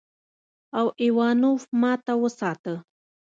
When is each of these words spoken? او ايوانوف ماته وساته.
او 0.79 0.85
ايوانوف 1.01 1.61
ماته 1.81 2.13
وساته. 2.23 2.75